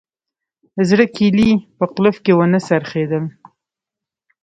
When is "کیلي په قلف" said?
1.15-2.15